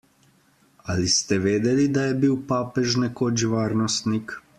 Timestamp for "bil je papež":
2.23-2.97